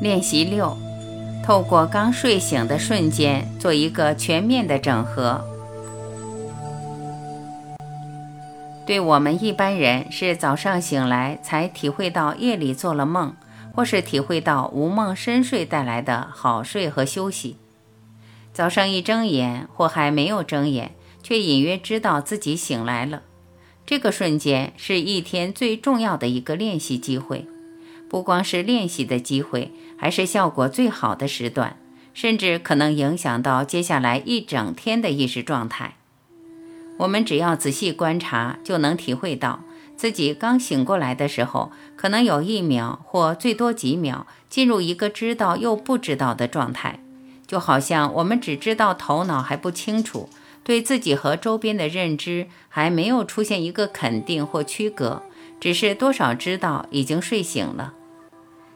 [0.00, 0.76] 练习六，
[1.44, 5.44] 透过刚睡醒的瞬间做一个全面的整合。
[8.86, 13.34] 对我们一般人是早上醒来才体会到夜里做了梦，
[13.74, 17.56] 或是体会到无梦深睡带来的好睡和休息。
[18.52, 20.92] 早上一睁眼或还没有睁眼，
[21.22, 23.22] 却隐约知道自己醒来了。
[23.84, 27.46] 这个瞬间是一天最重要的一个练习机会，
[28.08, 31.76] 不光是练习的机会，还是效果最好的时段，
[32.14, 35.96] 甚至可能影响到接下来一整天的意识状态。
[36.98, 39.60] 我们只要仔细观察，就能体会到
[39.96, 46.98] 自己刚醒过来的时候，可能有一秒或最多几秒进入一个知道又不知道的状态，
[47.46, 50.28] 就好像我们只知道头脑还不清楚。
[50.64, 55.22] 对自己和周边的认知还没有出现一个肯定或区隔，
[55.58, 57.94] 只是多少知道已经睡醒了。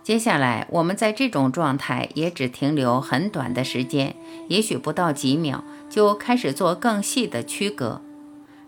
[0.03, 4.17] 接下来，我们在这种状态也只停留很短的时间，
[4.49, 8.03] 也许不到几秒，就开始做更细的区隔。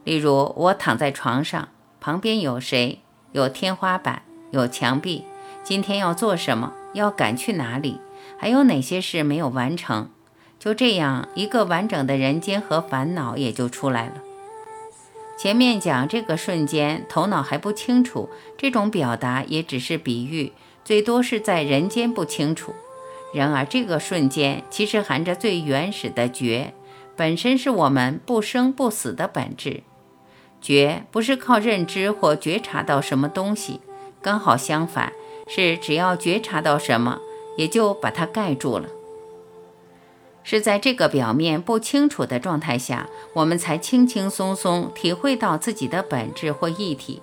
[0.05, 1.69] 例如，我躺在床上，
[2.01, 3.01] 旁边有谁？
[3.33, 5.25] 有天花板，有墙壁。
[5.65, 6.73] 今天要做什么？
[6.93, 7.99] 要赶去哪里？
[8.39, 10.11] 还有哪些事没有完成？
[10.61, 14.23] 就这样，一个完整的人间和烦恼也就出来了。
[15.37, 20.53] 前面讲这个瞬间，头脑还不清楚，这种表达也只是比喻，
[20.85, 22.75] 最多是在人间不清楚。
[23.33, 26.75] 然而，这个瞬间其实含着最原始的觉，
[27.17, 29.83] 本身是我们不生不死的本质。
[30.61, 33.81] 觉不是靠认知或觉察到什么东西，
[34.23, 35.13] 刚好相反，
[35.47, 37.19] 是只要觉察到什么，
[37.57, 38.89] 也就把它盖住了。
[40.43, 47.21] 是在这个表面不清楚的状态下，我们才轻轻松松体会到自己的本质或一体。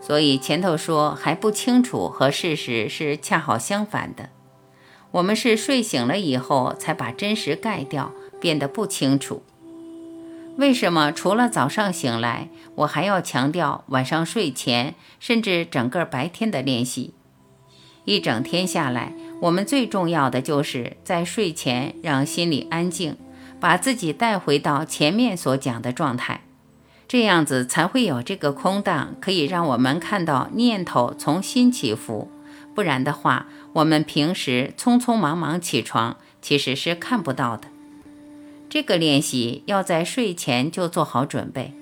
[0.00, 4.30] 所以前头说还不清楚和事实是恰好相反的。
[5.12, 9.42] 我们是睡醒了以后才把真实盖掉，变得不清楚。
[10.56, 17.14] 为什么除了早上醒来，我还要强调晚上睡前，甚至整个白天的练习？
[18.04, 19.12] 一整天下来。
[19.42, 23.16] 我们最重要的就是在睡前让心里安静，
[23.58, 26.42] 把自己带回到前面所讲的状态，
[27.10, 32.30] 这样子才会有这个空档，可以让我们看到念头从心起伏。
[32.72, 37.66] 不然的话，我们平时匆匆忙忙起床，其实是看不到的。
[38.68, 41.74] 这个练习要在睡前就做好准备，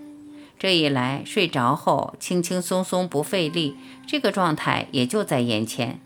[0.58, 6.00] 这一来睡着后轻轻松松不费力，这个状态也就在眼前。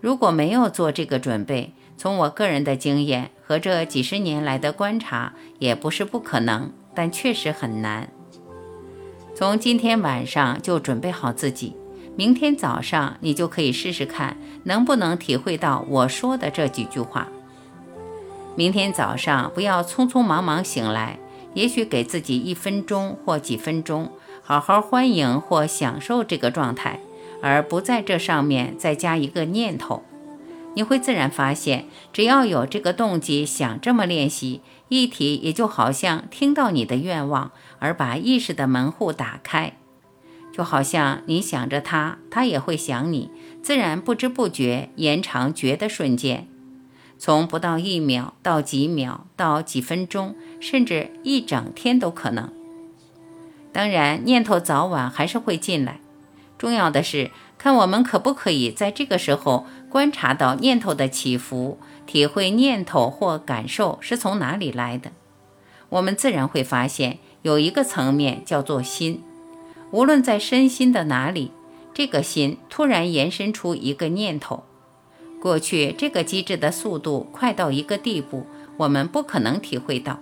[0.00, 8.08] 如果没有做这个准备，从我个人的经验和这几十年来的观察，也不是不可能，但确实很难。
[9.38, 11.76] 从今天晚上就准备好自己，
[12.16, 17.28] 明天早上你就可以试试看，能不能体会到我说的这几句话。
[18.54, 21.18] 明天早上不要匆匆忙忙醒来，
[21.52, 24.10] 也许给自己一分钟或几分钟，
[24.42, 26.98] 好好欢迎或享受这个状态。
[27.42, 30.02] 而不在这上面再加一个念头，
[30.72, 39.76] 你会自然发现，只要有这个动机想这么练习，一体也就好像听到你的愿望，而把意识的门户打开，
[40.52, 43.30] 就好像你想着他，他也会想你，
[43.62, 46.48] 自然不知不觉延长觉的瞬间，
[47.18, 52.52] 从不到一秒到几秒到几分钟，甚至一整天都可能。
[53.72, 56.00] 当然，念头早晚还是会进来。
[56.56, 65.10] 重要的是，看我们可不可以在这个时候观察到念头的起伏，体会念头或感受是从哪里来的。
[65.88, 69.22] 我们自然会发现，有一个层面叫做心。
[69.90, 71.52] 无论在身心的哪里，
[71.94, 74.64] 这个心突然延伸出一个念头。
[75.40, 78.46] 过去这个机制的速度快到一个地步，
[78.78, 80.18] 我们不可能体会到。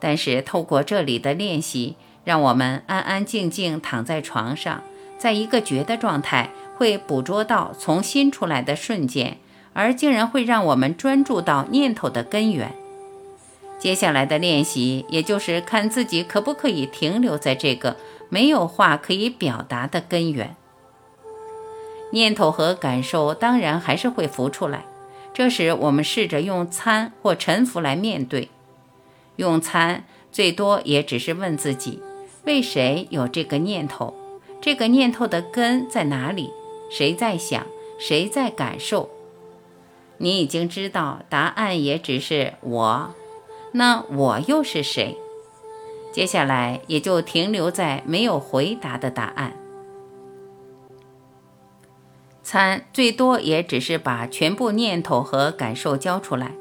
[0.00, 4.82] 但是透过这里的练习，让我们安安静静躺在床上。
[5.18, 9.38] 在一个觉的状态，会捕捉到从心出来的瞬间，
[9.72, 12.72] 而竟然会让我们专注到念头的根源。
[13.78, 17.96] 接下来的练习，也就是看自己可不可以停留在这个
[18.28, 20.56] 没有话可以表达的根源。
[22.10, 24.84] 念头和感受当然还是会浮出来，
[25.32, 28.48] 这时我们试着用参或沉浮来面对。
[29.36, 32.02] 用参，最多也只是问自己：
[32.44, 34.12] 为谁有这个念头？
[34.60, 36.52] 这个念头的根在哪里？
[36.90, 37.66] 谁在想？
[37.98, 39.10] 谁在感受？
[40.18, 43.14] 你已经知道答案，也只是我。
[43.72, 45.16] 那我又是谁？
[46.12, 49.52] 接下来也就停留在没有回答的答案。
[52.42, 56.52] 参最多也只是把全部念头和感受交出来。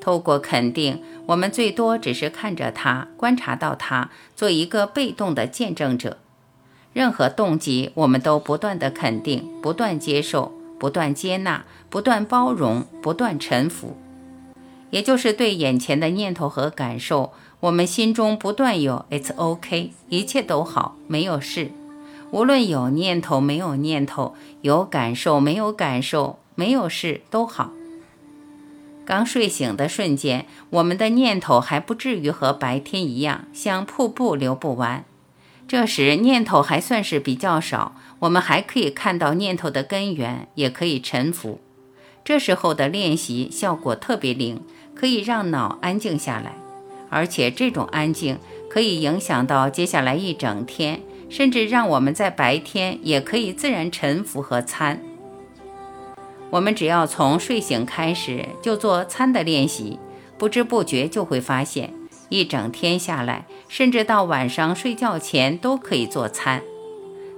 [0.00, 6.18] 透过肯定，我们最多只是看着它，观察到它，做一个被动的见证者。
[6.94, 13.96] 任何动机，我们都不断的肯定，不断接受，不断接纳，不断包容，不断臣服。
[14.90, 21.72] 也就是对眼前的念头和感受，我们心中不断有 “It's OK”，一切都好，没有事。
[22.30, 27.72] 无论有念头没有念头，有感受没有感受，没有事都好。
[29.04, 35.04] 刚睡醒的瞬间，我们的念头还不至于和白天一样像瀑布流不完。
[35.66, 41.60] 这时念头还算是比较少，我们还可以看到念头的根源，也可以沉浮。
[42.24, 44.60] 这时候的练习效果特别灵，
[44.94, 46.54] 可以让脑安静下来，
[47.10, 48.38] 而且这种安静
[48.68, 55.00] 可以影响到接下来一整天，甚至让我们在白天也可以自然沉浮和参。
[56.50, 59.98] 我们只要从睡醒开始就做参的练习，
[60.38, 61.92] 不知不觉就会发现，
[62.28, 66.62] 一整天下来，甚至到晚上睡觉前都可以做参。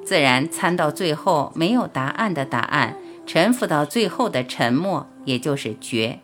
[0.05, 2.97] 自然参到最后没有答案的答案，
[3.27, 6.21] 沉浮到最后的沉默，也就是觉。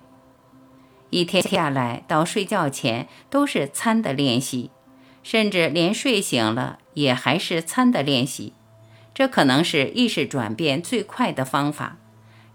[1.10, 4.70] 一天下来到睡觉前都是参的练习，
[5.22, 8.54] 甚至连睡醒了也还是参的练习。
[9.12, 11.96] 这可能是意识转变最快的方法。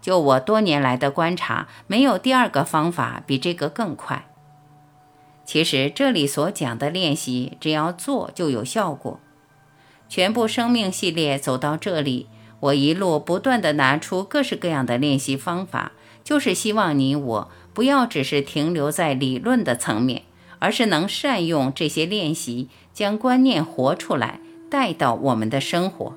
[0.00, 4.28] 就我多年来的观察，没有第二个方法比这个更快。
[5.48, 9.18] 其实这里所讲的练习，只要做就有效果。
[10.06, 12.26] 全部生命系列走到这里，
[12.60, 15.92] 我一路不断的拿出各式各样的练习方法，
[16.22, 20.24] 就是希望你我不要只是停留在理论的层面，
[20.58, 26.14] 而是能善用这些练习，将观念活出来，带到我们的生活。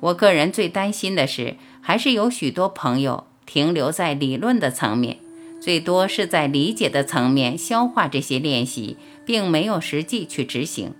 [0.00, 1.56] 我个人最担心的是。
[1.80, 5.16] 还是有许多朋友停留在理论的层面，
[5.60, 10.94] 最多是在理解的层面消化这些练习，并没有实际去执行。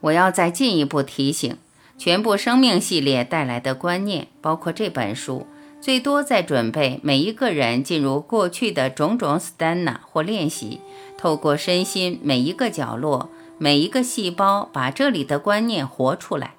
[0.00, 1.56] 我要再进一步提醒，
[1.96, 5.46] 全部生命系列带来的观念，包括这本书，
[5.80, 10.80] 最多在准备每一个人进入过去的种种 stana 或练习，
[11.18, 16.54] 透过身心每一个角落、每一个细胞，把这里的观念活出来。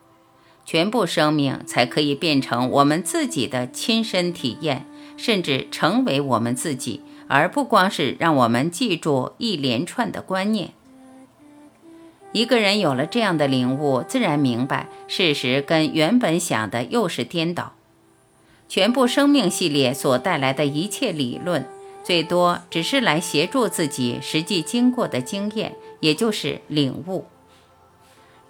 [0.66, 4.86] 全部生命才可以变成我们自己的亲身体验，
[5.18, 10.72] 甚至成为我们自己，而不光是让我们记住一连串的观念。
[12.32, 17.74] 一个人有了这样的领悟，自然明白事实跟原本想的又是颠倒。
[18.68, 21.64] 全部生命系列所带来的一切理论，
[22.04, 27.26] 最多只是来协助自己实际经过的经验，也就是领悟。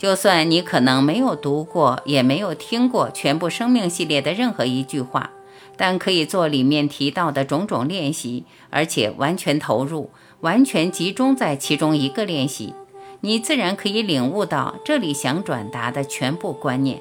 [0.03, 5.29] 就算你可能没有读过，也没有听过全部生命系列的任何一句话，
[5.77, 10.09] 但可以做里面提到的种种练习，而且完全投入，
[10.41, 12.73] 完全集中在其中一个练习，
[13.21, 16.99] 你自然可以领悟到这里想转达的全部观念。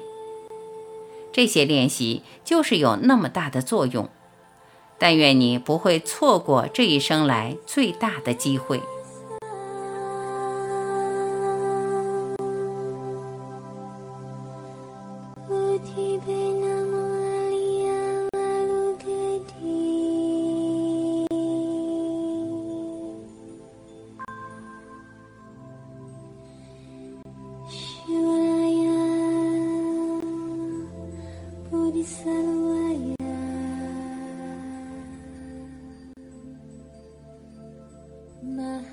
[1.33, 4.07] 这些练习就是有那么大的作用，
[4.97, 8.81] 但愿你不会错过这一生来最大的机会。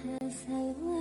[0.02, 0.99] 还在问。